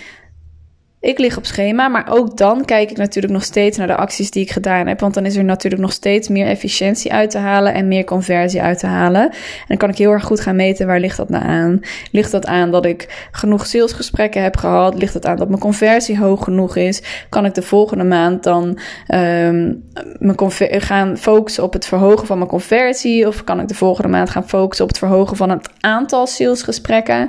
ik 1.07 1.19
lig 1.19 1.37
op 1.37 1.47
schema, 1.47 1.89
maar 1.89 2.07
ook 2.11 2.37
dan 2.37 2.65
kijk 2.65 2.91
ik 2.91 2.97
natuurlijk 2.97 3.33
nog 3.35 3.45
steeds 3.45 3.79
naar 3.79 3.87
de 3.87 3.97
acties 3.97 4.31
die 4.31 4.43
ik 4.43 4.51
gedaan 4.51 4.87
heb. 4.87 5.01
Want 5.01 5.15
dan 5.15 5.27
is 5.27 5.37
er 5.37 5.45
natuurlijk 5.45 5.83
nog 5.83 5.93
steeds 5.93 6.29
meer 6.29 6.47
efficiëntie 6.47 7.13
uit 7.13 7.31
te 7.31 7.39
halen 7.39 7.75
en 7.75 7.89
meer 7.89 8.05
conversie 8.05 8.63
uit 8.63 8.79
te 8.79 8.87
halen. 8.87 9.23
En 9.23 9.65
dan 9.69 9.77
kan 9.77 9.89
ik 9.89 9.99
heel 9.99 10.11
erg 10.11 10.25
goed 10.25 10.41
gaan 10.41 10.57
meten 10.57 10.87
waar 10.87 11.01
ligt 11.01 11.17
dat 11.17 11.29
nou 11.29 11.45
aan. 11.45 11.81
Ligt 12.11 12.31
dat 12.31 12.47
aan 12.47 12.71
dat 12.71 12.87
ik 12.87 13.29
genoeg 13.31 13.67
salesgesprekken 13.67 14.43
heb 14.43 14.57
gehad? 14.57 14.99
Ligt 14.99 15.13
dat 15.13 15.27
aan 15.27 15.37
dat 15.37 15.49
mijn 15.49 15.61
conversie 15.61 16.19
hoog 16.19 16.45
genoeg 16.45 16.77
is? 16.77 17.03
Kan 17.29 17.45
ik 17.45 17.55
de 17.55 17.63
volgende 17.63 18.05
maand 18.05 18.43
dan 18.43 18.79
um, 19.15 19.85
mijn 20.19 20.37
gaan 20.61 21.17
focussen 21.19 21.63
op 21.63 21.73
het 21.73 21.87
verhogen 21.87 22.27
van 22.27 22.39
mijn 22.39 22.51
conversie? 22.51 23.27
Of 23.27 23.45
kan 23.45 23.61
ik 23.61 23.69
de 23.69 23.75
volgende 23.75 24.09
maand 24.09 24.31
gaan 24.31 24.49
focussen 24.49 24.85
op 24.85 24.91
het 24.91 24.99
verhogen 24.99 25.37
van 25.37 25.51
het 25.51 25.69
aantal 25.81 26.27
salesgesprekken? 26.27 27.29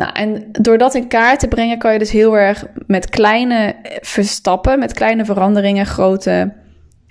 Nou, 0.00 0.12
en 0.12 0.48
door 0.52 0.78
dat 0.78 0.94
in 0.94 1.08
kaart 1.08 1.40
te 1.40 1.48
brengen, 1.48 1.78
kan 1.78 1.92
je 1.92 1.98
dus 1.98 2.10
heel 2.10 2.36
erg 2.36 2.64
met 2.86 3.10
kleine 3.10 3.74
verstappen, 4.00 4.78
met 4.78 4.92
kleine 4.92 5.24
veranderingen, 5.24 5.86
grote 5.86 6.52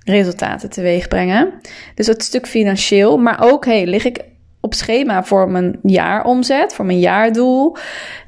resultaten 0.04 0.70
teweeg 0.70 1.08
brengen. 1.08 1.54
Dus 1.96 2.06
dat 2.06 2.24
stuk 2.24 2.48
financieel, 2.48 3.18
maar 3.18 3.38
ook, 3.42 3.66
hey, 3.66 3.86
lig 3.86 4.06
ik 4.06 4.24
op 4.60 4.74
schema 4.74 5.24
voor 5.24 5.50
mijn 5.50 5.80
jaaromzet, 5.84 6.74
voor 6.74 6.86
mijn 6.86 7.00
jaardoel? 7.00 7.76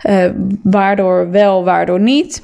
Uh, 0.09 0.25
waardoor 0.63 1.31
wel, 1.31 1.63
waardoor 1.63 1.99
niet? 1.99 2.43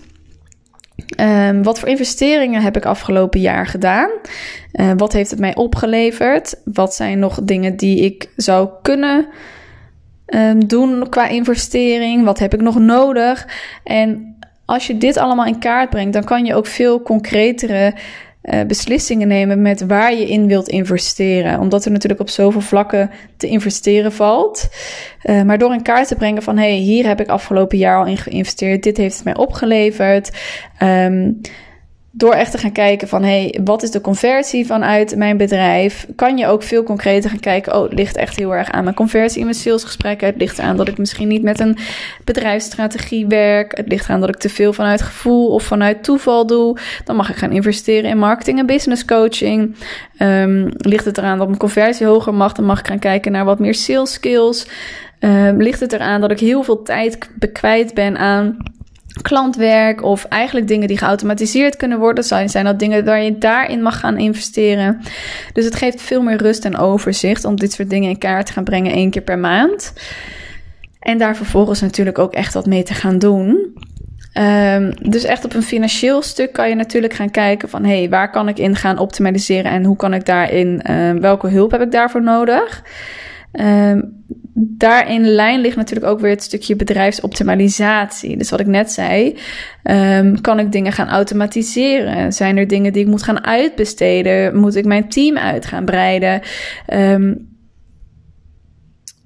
Um, 1.19 1.63
wat 1.63 1.79
voor 1.79 1.89
investeringen 1.89 2.61
heb 2.61 2.77
ik 2.77 2.85
afgelopen 2.85 3.39
jaar 3.39 3.67
gedaan? 3.67 4.09
Uh, 4.73 4.91
wat 4.95 5.13
heeft 5.13 5.30
het 5.30 5.39
mij 5.39 5.56
opgeleverd? 5.56 6.61
Wat 6.63 6.94
zijn 6.94 7.19
nog 7.19 7.39
dingen 7.44 7.75
die 7.75 7.99
ik 7.99 8.30
zou 8.35 8.69
kunnen 8.81 9.27
um, 10.35 10.67
doen 10.67 11.09
qua 11.09 11.27
investering? 11.27 12.25
Wat 12.25 12.39
heb 12.39 12.53
ik 12.53 12.61
nog 12.61 12.79
nodig? 12.79 13.47
En 13.83 14.35
als 14.65 14.87
je 14.87 14.97
dit 14.97 15.17
allemaal 15.17 15.45
in 15.45 15.59
kaart 15.59 15.89
brengt, 15.89 16.13
dan 16.13 16.23
kan 16.23 16.45
je 16.45 16.55
ook 16.55 16.65
veel 16.65 17.01
concretere 17.01 17.93
uh, 18.43 18.61
beslissingen 18.67 19.27
nemen 19.27 19.61
met 19.61 19.85
waar 19.85 20.13
je 20.13 20.27
in 20.27 20.47
wilt 20.47 20.67
investeren. 20.67 21.59
Omdat 21.59 21.85
er 21.85 21.91
natuurlijk 21.91 22.21
op 22.21 22.29
zoveel 22.29 22.61
vlakken 22.61 23.09
te 23.37 23.47
investeren 23.47 24.11
valt. 24.11 24.69
Uh, 25.23 25.41
maar 25.41 25.57
door 25.57 25.73
in 25.73 25.81
kaart 25.81 26.07
te 26.07 26.15
brengen 26.15 26.43
van 26.43 26.57
hé, 26.57 26.69
hey, 26.69 26.77
hier 26.77 27.07
heb 27.07 27.19
ik 27.19 27.27
afgelopen 27.27 27.77
jaar 27.77 27.97
al 27.97 28.05
in 28.05 28.17
geïnvesteerd. 28.17 28.83
Dit 28.83 28.97
heeft 28.97 29.15
het 29.15 29.23
mij 29.23 29.35
opgeleverd. 29.35 30.31
Um, 30.83 31.41
door 32.18 32.33
echt 32.33 32.52
te 32.52 32.57
gaan 32.57 32.71
kijken 32.71 33.07
van, 33.07 33.24
hey, 33.24 33.59
wat 33.64 33.83
is 33.83 33.92
de 33.92 34.02
conversie 34.02 34.66
vanuit 34.66 35.16
mijn 35.16 35.38
bedrijf? 35.38 36.07
Kan 36.16 36.38
je 36.38 36.47
ook 36.47 36.64
veel 36.64 36.83
concreter 36.83 37.30
gaan 37.30 37.40
kijken, 37.40 37.76
oh, 37.76 37.83
het 37.83 37.94
ligt 37.94 38.16
echt 38.16 38.36
heel 38.36 38.56
erg 38.56 38.71
aan 38.71 38.83
mijn 38.83 38.95
conversie 38.95 39.40
in 39.40 39.45
mijn 39.45 39.57
salesgesprekken. 39.57 40.28
Het 40.28 40.38
ligt 40.38 40.59
aan 40.59 40.78
dat 40.78 40.88
ik 40.88 40.97
misschien 40.97 41.28
niet 41.28 41.44
met 41.44 41.59
een 41.59 41.78
bedrijfsstrategie 42.24 43.28
werk. 43.28 43.78
Het 43.78 43.88
ligt 43.88 44.09
aan 44.09 44.19
dat 44.19 44.30
ik 44.30 44.38
te 44.38 44.50
veel 44.50 44.74
vanuit 44.74 45.02
gevoel 45.02 45.47
of 45.47 45.64
vanuit 45.64 46.04
toeval 46.04 46.47
doe. 46.47 46.78
Dan 47.04 47.16
mag 47.16 47.30
ik 47.30 47.36
gaan 47.36 47.52
investeren 47.52 48.09
in 48.09 48.18
marketing 48.18 48.59
en 48.59 48.66
business 48.66 49.06
coaching. 49.06 49.76
Um, 50.19 50.69
ligt 50.78 51.06
het 51.06 51.18
eraan 51.18 51.38
dat 51.38 51.47
mijn 51.47 51.59
conversie 51.59 52.06
hoger 52.06 52.33
mag, 52.33 52.54
dan 52.54 52.66
mag 52.66 52.80
ik 52.80 52.88
gaan 52.88 53.00
kijken 53.00 53.31
naar 53.31 53.45
wat 53.45 53.59
meer 53.59 53.76
sales 53.76 54.14
skills. 54.14 54.68
Um, 55.19 55.62
ligt 55.62 55.80
het 55.80 55.94
eraan 55.94 56.21
dat 56.21 56.31
ik 56.31 56.40
heel 56.40 56.64
veel 56.64 56.83
tijd 56.83 57.18
kwijt 57.52 57.94
ben 57.94 58.18
aan 58.18 58.57
klantwerk 59.21 60.04
of 60.04 60.26
eigenlijk 60.26 60.68
dingen 60.68 60.88
die 60.88 60.97
geautomatiseerd 60.97 61.76
kunnen 61.76 62.00
worden. 62.00 62.24
Zijn, 62.24 62.50
zijn 62.50 62.66
dat 62.66 62.80
dingen 62.80 63.06
waar 63.06 63.21
je 63.21 63.38
daarin 63.38 63.81
mag 63.81 64.00
gaan 64.00 64.18
investeren. 64.18 65.02
Dus 65.54 65.66
het 65.66 65.76
geeft 65.76 66.02
veel 66.02 66.21
meer 66.21 66.38
rust 66.38 66.66
en 66.66 66.78
overzicht 66.78 67.45
om 67.45 67.56
dit 67.56 67.74
soort 67.74 67.90
dingen 67.90 68.09
in 68.09 68.18
kaart 68.18 68.45
te 68.45 68.54
gaan 68.54 68.64
brengen 68.64 68.92
één 68.92 69.09
keer 69.09 69.21
per 69.21 69.40
maand. 69.40 69.94
En 71.00 71.18
daar 71.18 71.36
vervolgens 71.36 71.81
natuurlijk 71.81 72.19
ook 72.19 72.33
echt 72.33 72.54
wat 72.54 72.66
mee 72.66 72.83
te 72.83 72.94
gaan 72.94 73.19
doen. 73.19 73.76
Um, 74.33 74.94
dus 75.09 75.24
echt 75.24 75.45
op 75.45 75.54
een 75.54 75.64
financieel 75.64 76.21
stuk 76.21 76.54
kan 76.54 76.69
je 76.69 76.76
natuurlijk 76.76 77.14
gaan 77.14 77.31
kijken 77.31 77.69
van... 77.69 77.83
hé, 77.86 77.97
hey, 77.97 78.09
waar 78.09 78.31
kan 78.31 78.47
ik 78.47 78.57
in 78.57 78.76
gaan 78.76 78.97
optimaliseren 78.97 79.71
en 79.71 79.83
hoe 79.83 79.95
kan 79.95 80.14
ik 80.14 80.26
daarin... 80.26 80.81
Uh, 80.90 81.12
welke 81.12 81.47
hulp 81.47 81.71
heb 81.71 81.81
ik 81.81 81.92
daarvoor 81.92 82.24
nodig? 82.24 82.83
Ehm, 83.57 84.02
daarin 84.54 85.21
lijn 85.28 85.61
ligt 85.61 85.76
natuurlijk 85.76 86.07
ook 86.07 86.19
weer 86.19 86.30
het 86.30 86.44
stukje 86.44 86.76
bedrijfsoptimalisatie. 86.76 88.37
Dus 88.37 88.49
wat 88.49 88.59
ik 88.59 88.68
net 88.68 88.92
zei, 88.92 89.37
ehm, 89.83 90.35
kan 90.42 90.59
ik 90.59 90.71
dingen 90.71 90.92
gaan 90.92 91.07
automatiseren? 91.07 92.33
Zijn 92.33 92.57
er 92.57 92.68
dingen 92.68 92.94
die 92.94 93.04
ik 93.04 93.09
moet 93.09 93.23
gaan 93.23 93.45
uitbesteden? 93.45 94.56
Moet 94.59 94.76
ik 94.76 94.85
mijn 94.85 95.09
team 95.09 95.37
uit 95.37 95.66
gaan 95.66 95.85
breiden? 95.85 96.42
Ehm, 96.85 97.33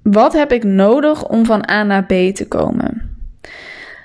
wat 0.02 0.32
heb 0.32 0.52
ik 0.52 0.64
nodig 0.64 1.28
om 1.28 1.44
van 1.44 1.70
A 1.70 1.82
naar 1.82 2.04
B 2.04 2.34
te 2.34 2.46
komen? 2.48 3.10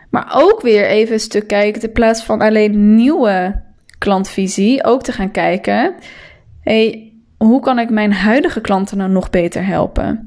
Maar 0.10 0.31
ook 0.36 0.62
weer 0.62 0.88
even 0.88 1.13
een 1.13 1.19
stuk 1.19 1.48
kijken, 1.48 1.81
in 1.81 1.91
plaats 1.91 2.24
van 2.24 2.41
alleen 2.41 2.96
nieuwe 2.96 3.62
klantvisie, 3.98 4.84
ook 4.84 5.03
te 5.03 5.12
gaan 5.12 5.31
kijken: 5.31 5.96
hey, 6.62 7.06
hoe 7.38 7.62
kan 7.62 7.79
ik 7.79 7.89
mijn 7.89 8.13
huidige 8.13 8.62
klanten 8.62 8.98
nou 8.98 9.10
nog 9.10 9.29
beter 9.29 9.65
helpen? 9.65 10.25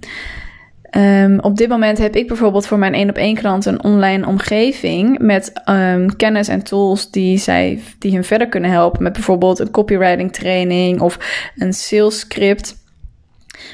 Um, 0.97 1.40
op 1.40 1.57
dit 1.57 1.69
moment 1.69 1.99
heb 1.99 2.17
ik 2.17 2.29
bijvoorbeeld 2.29 2.67
voor 2.67 2.79
mijn 2.79 2.95
één 2.95 3.09
op 3.09 3.17
één 3.17 3.35
klant 3.35 3.64
een 3.64 3.85
online 3.85 4.26
omgeving 4.26 5.19
met 5.19 5.52
um, 5.69 6.17
kennis 6.17 6.49
en 6.49 6.62
tools 6.62 7.11
die 7.11 7.38
zij 7.38 7.81
die 7.99 8.12
hun 8.12 8.25
verder 8.25 8.49
kunnen 8.49 8.71
helpen 8.71 9.02
met 9.02 9.12
bijvoorbeeld 9.12 9.59
een 9.59 9.71
copywriting 9.71 10.33
training 10.33 11.00
of 11.00 11.19
een 11.57 11.73
sales 11.73 12.19
script. 12.19 12.79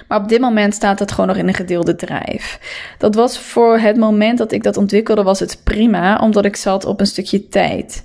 Maar 0.09 0.21
op 0.21 0.29
dit 0.29 0.41
moment 0.41 0.75
staat 0.75 0.99
het 0.99 1.13
gewoon 1.13 1.27
nog 1.27 1.37
in 1.37 1.49
een 1.49 1.55
gedeelde 1.55 1.97
drijf. 1.97 2.61
Dat 2.99 3.15
was 3.15 3.39
voor 3.39 3.79
het 3.79 3.97
moment 3.97 4.39
dat 4.39 4.53
ik 4.53 4.63
dat 4.63 4.77
ontwikkelde, 4.77 5.23
was 5.23 5.41
het 5.41 5.61
prima, 5.65 6.19
omdat 6.19 6.45
ik 6.45 6.57
zat 6.57 6.85
op 6.85 7.01
een 7.01 7.07
stukje 7.07 7.49
tijd. 7.49 8.05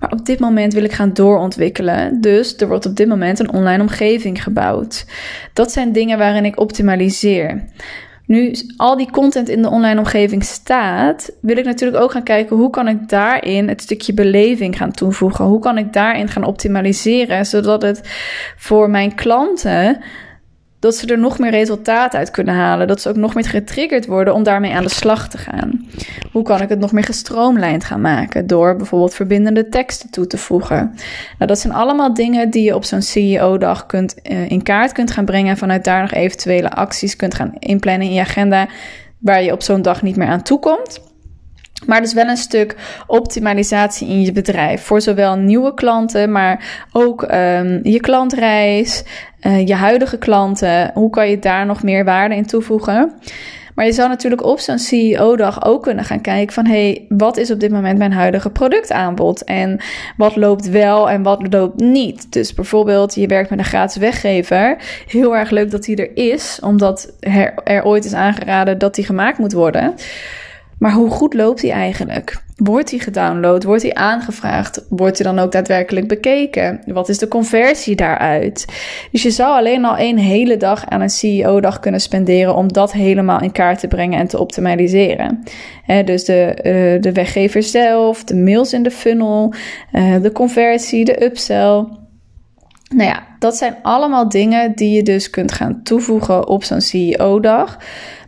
Maar 0.00 0.12
op 0.12 0.26
dit 0.26 0.38
moment 0.38 0.72
wil 0.72 0.84
ik 0.84 0.92
gaan 0.92 1.12
doorontwikkelen. 1.12 2.20
Dus 2.20 2.56
er 2.56 2.68
wordt 2.68 2.86
op 2.86 2.96
dit 2.96 3.08
moment 3.08 3.38
een 3.38 3.52
online 3.52 3.82
omgeving 3.82 4.42
gebouwd. 4.42 5.06
Dat 5.52 5.72
zijn 5.72 5.92
dingen 5.92 6.18
waarin 6.18 6.44
ik 6.44 6.60
optimaliseer. 6.60 7.64
Nu 8.26 8.54
al 8.76 8.96
die 8.96 9.10
content 9.10 9.48
in 9.48 9.62
de 9.62 9.68
online 9.68 9.98
omgeving 9.98 10.44
staat, 10.44 11.32
wil 11.40 11.56
ik 11.56 11.64
natuurlijk 11.64 12.02
ook 12.02 12.10
gaan 12.10 12.22
kijken 12.22 12.56
hoe 12.56 12.70
kan 12.70 12.88
ik 12.88 13.08
daarin 13.08 13.68
het 13.68 13.82
stukje 13.82 14.14
beleving 14.14 14.76
gaan 14.76 14.92
toevoegen. 14.92 15.44
Hoe 15.44 15.58
kan 15.58 15.78
ik 15.78 15.92
daarin 15.92 16.28
gaan 16.28 16.44
optimaliseren, 16.44 17.46
zodat 17.46 17.82
het 17.82 18.00
voor 18.56 18.90
mijn 18.90 19.14
klanten 19.14 20.00
dat 20.84 20.94
ze 20.94 21.06
er 21.06 21.18
nog 21.18 21.38
meer 21.38 21.50
resultaat 21.50 22.14
uit 22.14 22.30
kunnen 22.30 22.54
halen. 22.54 22.86
Dat 22.86 23.00
ze 23.00 23.08
ook 23.08 23.16
nog 23.16 23.34
meer 23.34 23.48
getriggerd 23.48 24.06
worden 24.06 24.34
om 24.34 24.42
daarmee 24.42 24.74
aan 24.74 24.82
de 24.82 24.88
slag 24.88 25.28
te 25.28 25.38
gaan. 25.38 25.86
Hoe 26.32 26.42
kan 26.42 26.60
ik 26.60 26.68
het 26.68 26.78
nog 26.78 26.92
meer 26.92 27.04
gestroomlijnd 27.04 27.84
gaan 27.84 28.00
maken? 28.00 28.46
Door 28.46 28.76
bijvoorbeeld 28.76 29.14
verbindende 29.14 29.68
teksten 29.68 30.10
toe 30.10 30.26
te 30.26 30.38
voegen. 30.38 30.94
Nou, 31.38 31.46
dat 31.46 31.58
zijn 31.58 31.72
allemaal 31.72 32.14
dingen 32.14 32.50
die 32.50 32.62
je 32.62 32.74
op 32.74 32.84
zo'n 32.84 33.02
CEO-dag 33.02 33.86
kunt, 33.86 34.14
uh, 34.22 34.50
in 34.50 34.62
kaart 34.62 34.92
kunt 34.92 35.10
gaan 35.10 35.24
brengen. 35.24 35.50
En 35.50 35.56
vanuit 35.56 35.84
daar 35.84 36.00
nog 36.00 36.12
eventuele 36.12 36.70
acties 36.70 37.16
kunt 37.16 37.34
gaan 37.34 37.54
inplannen 37.58 38.06
in 38.06 38.14
je 38.14 38.20
agenda. 38.20 38.68
Waar 39.18 39.42
je 39.42 39.52
op 39.52 39.62
zo'n 39.62 39.82
dag 39.82 40.02
niet 40.02 40.16
meer 40.16 40.28
aan 40.28 40.42
toekomt. 40.42 41.13
Maar 41.86 42.00
dus 42.00 42.12
wel 42.12 42.28
een 42.28 42.36
stuk 42.36 42.76
optimalisatie 43.06 44.08
in 44.08 44.20
je 44.20 44.32
bedrijf. 44.32 44.82
Voor 44.82 45.00
zowel 45.00 45.36
nieuwe 45.36 45.74
klanten, 45.74 46.32
maar 46.32 46.86
ook 46.92 47.22
um, 47.22 47.80
je 47.82 48.00
klantreis, 48.00 49.04
uh, 49.40 49.66
je 49.66 49.74
huidige 49.74 50.18
klanten. 50.18 50.90
Hoe 50.94 51.10
kan 51.10 51.30
je 51.30 51.38
daar 51.38 51.66
nog 51.66 51.82
meer 51.82 52.04
waarde 52.04 52.34
in 52.34 52.46
toevoegen? 52.46 53.12
Maar 53.74 53.86
je 53.86 53.92
zou 53.92 54.08
natuurlijk 54.08 54.44
op 54.44 54.58
zo'n 54.58 54.78
CEO-dag 54.78 55.64
ook 55.64 55.82
kunnen 55.82 56.04
gaan 56.04 56.20
kijken 56.20 56.54
van... 56.54 56.66
hey, 56.66 57.06
wat 57.08 57.36
is 57.36 57.50
op 57.50 57.60
dit 57.60 57.70
moment 57.70 57.98
mijn 57.98 58.12
huidige 58.12 58.50
productaanbod? 58.50 59.44
En 59.44 59.80
wat 60.16 60.36
loopt 60.36 60.68
wel 60.68 61.10
en 61.10 61.22
wat 61.22 61.52
loopt 61.52 61.80
niet? 61.80 62.32
Dus 62.32 62.54
bijvoorbeeld, 62.54 63.14
je 63.14 63.26
werkt 63.26 63.50
met 63.50 63.58
een 63.58 63.64
gratis 63.64 63.96
weggever. 63.96 64.76
Heel 65.06 65.36
erg 65.36 65.50
leuk 65.50 65.70
dat 65.70 65.82
die 65.82 65.96
er 65.96 66.16
is, 66.32 66.58
omdat 66.62 67.12
er, 67.20 67.54
er 67.64 67.84
ooit 67.84 68.04
is 68.04 68.14
aangeraden 68.14 68.78
dat 68.78 68.94
die 68.94 69.04
gemaakt 69.04 69.38
moet 69.38 69.52
worden... 69.52 69.94
Maar 70.84 70.92
hoe 70.92 71.10
goed 71.10 71.34
loopt 71.34 71.60
die 71.60 71.72
eigenlijk? 71.72 72.42
Wordt 72.56 72.90
die 72.90 73.00
gedownload? 73.00 73.64
Wordt 73.64 73.82
die 73.82 73.98
aangevraagd? 73.98 74.84
Wordt 74.88 75.16
die 75.16 75.26
dan 75.26 75.38
ook 75.38 75.52
daadwerkelijk 75.52 76.08
bekeken? 76.08 76.80
Wat 76.86 77.08
is 77.08 77.18
de 77.18 77.28
conversie 77.28 77.96
daaruit? 77.96 78.64
Dus 79.10 79.22
je 79.22 79.30
zou 79.30 79.56
alleen 79.56 79.84
al 79.84 79.96
één 79.96 80.16
hele 80.16 80.56
dag 80.56 80.86
aan 80.86 81.00
een 81.00 81.10
CEO-dag 81.10 81.80
kunnen 81.80 82.00
spenderen 82.00 82.54
om 82.54 82.72
dat 82.72 82.92
helemaal 82.92 83.40
in 83.40 83.52
kaart 83.52 83.80
te 83.80 83.88
brengen 83.88 84.18
en 84.18 84.26
te 84.26 84.38
optimaliseren. 84.38 85.44
dus 86.04 86.24
de, 86.24 86.56
uh, 86.56 87.02
de 87.02 87.12
weggever 87.12 87.62
zelf, 87.62 88.24
de 88.24 88.36
mails 88.36 88.72
in 88.72 88.82
de 88.82 88.90
funnel, 88.90 89.54
uh, 89.92 90.22
de 90.22 90.32
conversie, 90.32 91.04
de 91.04 91.24
upsell. 91.24 91.84
Nou 92.88 93.08
ja, 93.08 93.26
dat 93.38 93.56
zijn 93.56 93.76
allemaal 93.82 94.28
dingen 94.28 94.74
die 94.74 94.94
je 94.94 95.02
dus 95.02 95.30
kunt 95.30 95.52
gaan 95.52 95.82
toevoegen 95.82 96.48
op 96.48 96.64
zo'n 96.64 96.80
CEO-dag. 96.80 97.78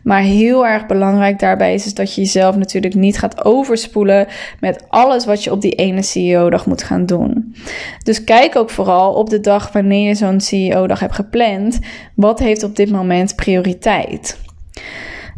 Maar 0.03 0.21
heel 0.21 0.67
erg 0.67 0.85
belangrijk 0.85 1.39
daarbij 1.39 1.73
is, 1.73 1.93
dat 1.93 2.13
je 2.13 2.21
jezelf 2.21 2.55
natuurlijk 2.55 2.93
niet 2.93 3.17
gaat 3.17 3.45
overspoelen 3.45 4.27
met 4.59 4.85
alles 4.87 5.25
wat 5.25 5.43
je 5.43 5.51
op 5.51 5.61
die 5.61 5.71
ene 5.71 6.01
CEO-dag 6.01 6.65
moet 6.65 6.83
gaan 6.83 7.05
doen. 7.05 7.55
Dus 8.03 8.23
kijk 8.23 8.55
ook 8.55 8.69
vooral 8.69 9.13
op 9.13 9.29
de 9.29 9.39
dag 9.39 9.71
wanneer 9.71 10.07
je 10.07 10.15
zo'n 10.15 10.41
CEO-dag 10.41 10.99
hebt 10.99 11.15
gepland, 11.15 11.79
wat 12.15 12.39
heeft 12.39 12.63
op 12.63 12.75
dit 12.75 12.91
moment 12.91 13.35
prioriteit? 13.35 14.37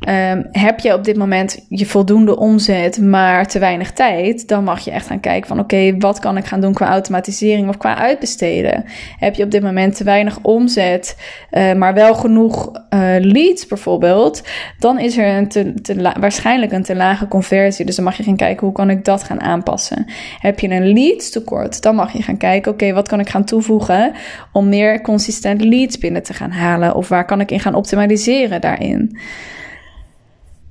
Um, 0.08 0.48
heb 0.51 0.79
je 0.79 0.94
op 0.94 1.03
dit 1.03 1.18
moment 1.18 1.65
je 1.70 1.86
voldoende 1.86 2.38
omzet, 2.38 3.01
maar 3.01 3.48
te 3.48 3.60
weinig 3.60 3.91
tijd, 3.91 4.48
dan 4.48 4.63
mag 4.63 4.79
je 4.79 4.91
echt 4.91 5.08
gaan 5.08 5.20
kijken 5.20 5.48
van 5.48 5.60
oké, 5.60 5.98
wat 5.98 6.20
kan 6.20 6.38
ik 6.38 6.46
gaan 6.46 6.62
doen 6.62 6.74
qua 6.74 6.89
automatisering 6.89 7.70
of 7.70 7.77
qua 7.77 7.98
uitbesteden? 7.98 8.86
Heb 9.18 9.36
je 9.36 9.44
op 9.44 9.51
dit 9.51 9.63
moment 9.63 9.96
te 9.96 10.03
weinig 10.03 10.39
omzet, 10.41 11.18
uh, 11.51 11.74
maar 11.74 11.94
wel 11.94 12.15
genoeg 12.15 12.68
uh, 12.68 13.00
leads 13.20 13.68
bijvoorbeeld, 13.68 14.44
dan 14.79 15.00
is 15.00 15.18
er 15.18 15.36
een 15.36 15.48
te 15.48 15.74
waarschijnlijk 16.20 16.72
een 16.72 16.84
te 16.84 16.96
lage 16.96 17.27
conversie. 17.27 17.86
Dus 17.86 17.96
dan 17.96 18.06
mag 18.06 18.18
je 18.18 18.24
gaan 18.24 18.36
kijken 18.36 18.65
hoe 18.65 18.75
kan 18.75 18.89
ik 18.89 19.06
dat 19.06 19.24
gaan 19.24 19.41
aanpassen. 19.41 20.06
Heb 20.39 20.60
je 20.60 20.70
een 20.70 20.94
leads 20.94 21.29
tekort, 21.29 21.82
dan 21.82 21.96
mag 21.96 22.13
je 22.13 22.22
gaan 22.22 22.38
kijken 22.38 22.72
oké, 22.72 22.94
wat 22.94 23.08
kan 23.08 23.20
ik 23.20 23.29
gaan 23.29 23.46
toevoegen 23.46 24.12
om 24.51 24.70
meer 24.70 25.01
consistent 25.01 25.63
leads 25.63 25.98
binnen 25.98 26.24
te 26.24 26.34
gaan 26.34 26.51
halen 26.51 26.96
of 26.96 27.08
waar 27.08 27.25
kan 27.25 27.41
ik 27.41 27.51
in 27.51 27.60
gaan 27.60 27.75
optimaliseren 27.75 28.62
daarin. 28.62 29.18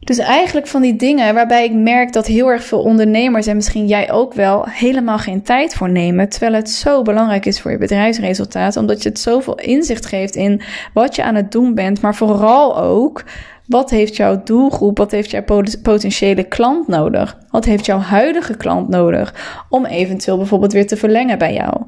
Dus 0.09 0.19
eigenlijk 0.19 0.67
van 0.67 0.83
die 0.83 0.97
dingen 0.97 1.35
waarbij 1.35 1.65
ik 1.65 1.73
merk 1.73 2.13
dat 2.13 2.27
heel 2.27 2.49
erg 2.49 2.65
veel 2.65 2.83
ondernemers 2.83 3.47
en 3.47 3.57
misschien 3.57 3.87
jij 3.87 4.13
ook 4.13 4.35
wel 4.35 4.65
helemaal 4.69 5.19
geen 5.19 5.43
tijd 5.43 5.75
voor 5.75 5.91
nemen. 5.91 6.29
Terwijl 6.29 6.53
het 6.53 6.71
zo 6.71 7.03
belangrijk 7.03 7.47
is 7.47 7.61
voor 7.61 7.71
je 7.71 7.79
bedrijfsresultaat. 7.79 8.77
Omdat 8.77 9.03
je 9.03 9.09
het 9.09 9.19
zoveel 9.19 9.55
inzicht 9.55 10.07
geeft 10.07 10.37
in 10.37 10.61
wat 10.95 11.17
je 11.17 11.23
aan 11.23 11.35
het 11.35 11.53
doen 11.53 11.75
bent. 11.75 12.01
Maar 12.01 12.15
vooral 12.15 12.79
ook 12.79 13.25
wat 13.67 13.91
heeft 13.91 14.17
jouw 14.17 14.43
doelgroep, 14.45 14.99
wat 14.99 15.11
heeft 15.11 15.31
jouw 15.31 15.45
potentiële 15.83 16.45
klant 16.45 16.89
nodig? 16.89 17.39
Wat 17.51 17.65
heeft 17.65 17.87
jouw 17.87 17.99
huidige 17.99 18.57
klant 18.57 18.89
nodig 18.89 19.35
om 19.69 19.87
eventueel 19.87 20.37
bijvoorbeeld 20.37 20.73
weer 20.73 20.87
te 20.87 20.97
verlengen 20.97 21.39
bij 21.39 21.55
jou? 21.55 21.83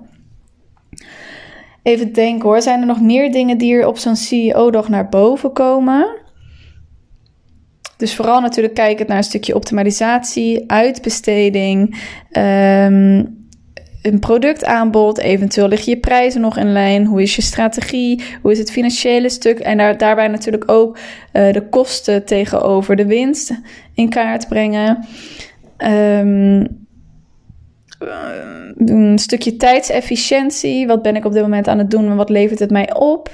Even 1.82 2.12
denken 2.12 2.48
hoor, 2.48 2.62
zijn 2.62 2.80
er 2.80 2.86
nog 2.86 3.00
meer 3.00 3.32
dingen 3.32 3.58
die 3.58 3.74
er 3.74 3.86
op 3.86 3.98
zo'n 3.98 4.16
CEO-dag 4.16 4.88
naar 4.88 5.08
boven 5.08 5.52
komen? 5.52 6.18
Dus 8.00 8.14
vooral 8.14 8.40
natuurlijk 8.40 8.74
kijken 8.74 9.06
naar 9.06 9.16
een 9.16 9.22
stukje 9.22 9.54
optimalisatie, 9.54 10.64
uitbesteding, 10.66 11.94
um, 12.32 13.38
een 14.02 14.18
productaanbod. 14.20 15.18
Eventueel 15.18 15.68
liggen 15.68 15.92
je 15.92 16.00
prijzen 16.00 16.40
nog 16.40 16.56
in 16.56 16.72
lijn. 16.72 17.06
Hoe 17.06 17.22
is 17.22 17.36
je 17.36 17.42
strategie? 17.42 18.22
Hoe 18.42 18.52
is 18.52 18.58
het 18.58 18.70
financiële 18.70 19.28
stuk? 19.28 19.58
En 19.58 19.76
daar, 19.76 19.98
daarbij 19.98 20.28
natuurlijk 20.28 20.70
ook 20.70 20.98
uh, 21.32 21.52
de 21.52 21.68
kosten 21.68 22.24
tegenover 22.24 22.96
de 22.96 23.06
winst 23.06 23.60
in 23.94 24.08
kaart 24.08 24.48
brengen. 24.48 25.06
Um, 25.78 26.78
een 28.76 29.18
stukje 29.18 29.56
tijdsefficiëntie. 29.56 30.86
Wat 30.86 31.02
ben 31.02 31.16
ik 31.16 31.24
op 31.24 31.32
dit 31.32 31.42
moment 31.42 31.68
aan 31.68 31.78
het 31.78 31.90
doen 31.90 32.10
en 32.10 32.16
wat 32.16 32.30
levert 32.30 32.58
het 32.58 32.70
mij 32.70 32.94
op? 32.94 33.30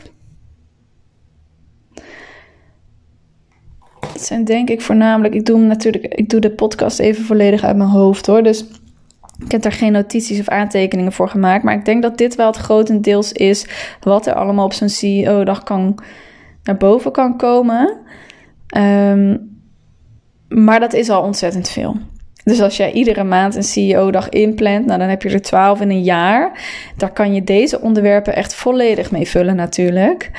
Het 4.17 4.25
zijn 4.25 4.45
denk 4.45 4.71
ik 4.71 4.81
voornamelijk, 4.81 5.35
ik 5.35 5.47
doe 5.47 5.59
natuurlijk, 5.59 6.15
ik 6.15 6.29
doe 6.29 6.41
de 6.41 6.51
podcast 6.51 6.99
even 6.99 7.25
volledig 7.25 7.65
uit 7.65 7.77
mijn 7.77 7.89
hoofd 7.89 8.27
hoor. 8.27 8.43
Dus 8.43 8.65
ik 9.45 9.53
heb 9.53 9.63
daar 9.63 9.73
geen 9.73 9.93
notities 9.93 10.41
of 10.41 10.49
aantekeningen 10.49 11.13
voor 11.13 11.29
gemaakt. 11.29 11.65
Maar 11.65 11.75
ik 11.75 11.85
denk 11.85 12.03
dat 12.03 12.19
dit 12.19 12.35
wel 12.35 12.47
het 12.47 12.57
grotendeels 12.57 13.33
is 13.33 13.67
wat 14.01 14.27
er 14.27 14.35
allemaal 14.35 14.65
op 14.65 14.73
zo'n 14.73 14.89
CEO-dag 14.89 15.63
kan, 15.63 15.99
naar 16.63 16.77
boven 16.77 17.13
kan 17.13 17.37
komen. 17.37 17.97
Um, 18.77 19.61
maar 20.49 20.81
dat 20.81 20.93
is 20.93 21.11
al 21.11 21.23
ontzettend 21.23 21.69
veel. 21.69 21.97
Dus 22.45 22.61
als 22.61 22.77
jij 22.77 22.93
iedere 22.93 23.25
maand 23.25 23.55
een 23.55 23.63
CEO-dag 23.63 24.29
inplant, 24.29 24.87
nou 24.87 24.99
dan 24.99 25.09
heb 25.09 25.23
je 25.23 25.31
er 25.31 25.43
12 25.43 25.81
in 25.81 25.91
een 25.91 26.03
jaar. 26.03 26.61
Daar 26.97 27.13
kan 27.13 27.35
je 27.35 27.45
deze 27.45 27.81
onderwerpen 27.81 28.35
echt 28.35 28.55
volledig 28.55 29.11
mee 29.11 29.29
vullen 29.29 29.57
natuurlijk. 29.57 30.31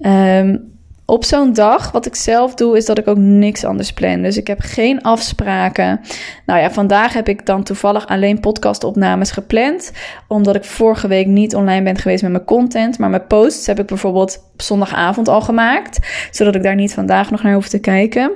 Um, 0.00 0.73
op 1.06 1.24
zo'n 1.24 1.52
dag, 1.52 1.92
wat 1.92 2.06
ik 2.06 2.14
zelf 2.14 2.54
doe, 2.54 2.76
is 2.76 2.84
dat 2.84 2.98
ik 2.98 3.08
ook 3.08 3.16
niks 3.16 3.64
anders 3.64 3.92
plan. 3.92 4.22
Dus 4.22 4.36
ik 4.36 4.46
heb 4.46 4.58
geen 4.60 5.02
afspraken. 5.02 6.00
Nou 6.46 6.60
ja, 6.60 6.70
vandaag 6.70 7.12
heb 7.12 7.28
ik 7.28 7.46
dan 7.46 7.62
toevallig 7.62 8.06
alleen 8.06 8.40
podcastopnames 8.40 9.30
gepland. 9.30 9.92
Omdat 10.28 10.54
ik 10.54 10.64
vorige 10.64 11.08
week 11.08 11.26
niet 11.26 11.54
online 11.54 11.82
ben 11.82 11.98
geweest 11.98 12.22
met 12.22 12.32
mijn 12.32 12.44
content. 12.44 12.98
Maar 12.98 13.10
mijn 13.10 13.26
posts 13.26 13.66
heb 13.66 13.78
ik 13.78 13.86
bijvoorbeeld 13.86 14.42
op 14.52 14.62
zondagavond 14.62 15.28
al 15.28 15.40
gemaakt. 15.40 15.98
Zodat 16.30 16.54
ik 16.54 16.62
daar 16.62 16.74
niet 16.74 16.94
vandaag 16.94 17.30
nog 17.30 17.42
naar 17.42 17.54
hoef 17.54 17.68
te 17.68 17.80
kijken. 17.80 18.32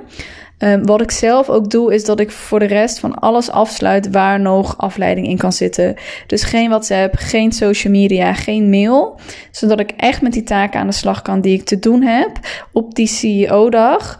Um, 0.63 0.85
wat 0.85 1.01
ik 1.01 1.11
zelf 1.11 1.49
ook 1.49 1.69
doe, 1.69 1.93
is 1.93 2.05
dat 2.05 2.19
ik 2.19 2.31
voor 2.31 2.59
de 2.59 2.65
rest 2.65 2.99
van 2.99 3.19
alles 3.19 3.51
afsluit 3.51 4.09
waar 4.09 4.39
nog 4.39 4.77
afleiding 4.77 5.27
in 5.27 5.37
kan 5.37 5.53
zitten. 5.53 5.95
Dus 6.27 6.43
geen 6.43 6.69
WhatsApp, 6.69 7.15
geen 7.17 7.51
social 7.51 7.93
media, 7.93 8.33
geen 8.33 8.69
mail. 8.69 9.19
Zodat 9.51 9.79
ik 9.79 9.91
echt 9.97 10.21
met 10.21 10.33
die 10.33 10.43
taken 10.43 10.79
aan 10.79 10.87
de 10.87 10.93
slag 10.93 11.21
kan 11.21 11.41
die 11.41 11.53
ik 11.53 11.65
te 11.65 11.79
doen 11.79 12.01
heb 12.01 12.31
op 12.73 12.95
die 12.95 13.07
CEO-dag. 13.07 14.19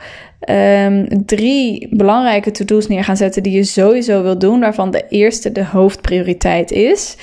Um, 0.49 1.25
drie 1.25 1.87
belangrijke 1.91 2.51
to-do's 2.51 2.87
neer 2.87 3.03
gaan 3.03 3.17
zetten 3.17 3.43
die 3.43 3.53
je 3.53 3.63
sowieso 3.63 4.21
wil 4.23 4.37
doen, 4.37 4.59
waarvan 4.59 4.91
de 4.91 5.05
eerste 5.09 5.51
de 5.51 5.65
hoofdprioriteit 5.65 6.71
is. 6.71 7.17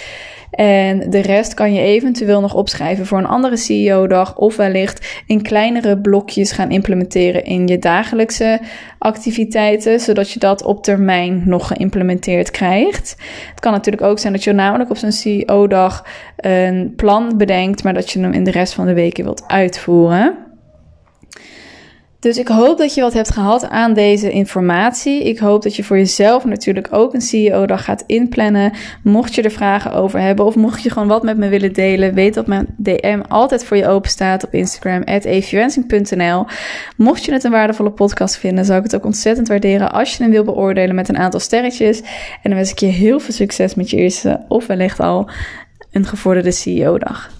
En 0.51 1.11
de 1.11 1.21
rest 1.21 1.55
kan 1.55 1.75
je 1.75 1.81
eventueel 1.81 2.41
nog 2.41 2.55
opschrijven 2.55 3.07
voor 3.07 3.19
een 3.19 3.27
andere 3.27 3.57
CEO-dag 3.57 4.37
of 4.37 4.57
wellicht 4.57 5.23
in 5.27 5.43
kleinere 5.43 5.99
blokjes 5.99 6.53
gaan 6.53 6.71
implementeren 6.71 7.45
in 7.45 7.67
je 7.67 7.79
dagelijkse 7.79 8.61
activiteiten, 8.99 10.01
zodat 10.01 10.31
je 10.31 10.39
dat 10.39 10.63
op 10.63 10.83
termijn 10.83 11.43
nog 11.45 11.67
geïmplementeerd 11.67 12.51
krijgt. 12.51 13.17
Het 13.51 13.61
kan 13.61 13.73
natuurlijk 13.73 14.05
ook 14.05 14.19
zijn 14.19 14.33
dat 14.33 14.45
je 14.45 14.53
namelijk 14.53 14.91
op 14.91 14.97
zo'n 14.97 15.13
CEO-dag 15.13 16.07
een 16.37 16.93
plan 16.97 17.37
bedenkt, 17.37 17.85
maar 17.85 17.95
dat 17.95 18.11
je 18.11 18.21
hem 18.21 18.33
in 18.33 18.45
de 18.45 18.51
rest 18.51 18.75
van 18.75 18.87
de 18.87 18.95
weken 18.95 19.25
wilt 19.25 19.45
uitvoeren. 19.47 20.46
Dus 22.27 22.39
ik 22.39 22.49
hoop 22.49 22.79
dat 22.79 22.95
je 22.95 23.01
wat 23.01 23.13
hebt 23.13 23.31
gehad 23.31 23.69
aan 23.69 23.95
deze 23.95 24.31
informatie. 24.31 25.25
Ik 25.25 25.39
hoop 25.39 25.63
dat 25.63 25.77
je 25.77 25.85
voor 25.85 25.97
jezelf 25.97 26.45
natuurlijk 26.45 26.89
ook 26.91 27.15
een 27.15 27.21
CEO-dag 27.21 27.85
gaat 27.85 28.05
inplannen. 28.07 28.73
Mocht 29.03 29.35
je 29.35 29.43
er 29.43 29.51
vragen 29.51 29.93
over 29.93 30.21
hebben 30.21 30.45
of 30.45 30.55
mocht 30.55 30.83
je 30.83 30.91
gewoon 30.91 31.09
wat 31.09 31.23
met 31.23 31.37
me 31.37 31.49
willen 31.49 31.73
delen, 31.73 32.15
weet 32.15 32.35
dat 32.35 32.47
mijn 32.47 32.67
DM 32.77 33.21
altijd 33.29 33.65
voor 33.65 33.77
je 33.77 33.89
open 33.89 34.11
staat 34.11 34.45
op 34.45 34.55
Instagram, 34.55 35.03
eviewensing.nl. 35.03 36.47
Mocht 36.97 37.25
je 37.25 37.33
het 37.33 37.45
een 37.45 37.51
waardevolle 37.51 37.91
podcast 37.91 38.37
vinden, 38.37 38.65
zou 38.65 38.79
ik 38.79 38.85
het 38.85 38.97
ook 38.97 39.05
ontzettend 39.05 39.49
waarderen 39.49 39.93
als 39.93 40.17
je 40.17 40.23
hem 40.23 40.33
wil 40.33 40.45
beoordelen 40.45 40.95
met 40.95 41.09
een 41.09 41.19
aantal 41.19 41.41
sterretjes. 41.41 42.01
En 42.01 42.41
dan 42.43 42.55
wens 42.55 42.71
ik 42.71 42.79
je 42.79 42.87
heel 42.87 43.21
veel 43.21 43.35
succes 43.35 43.75
met 43.75 43.91
je 43.91 43.97
eerste 43.97 44.45
of 44.49 44.67
wellicht 44.67 45.01
al 45.01 45.31
een 45.91 46.07
gevorderde 46.07 46.53
CEO-dag. 46.53 47.31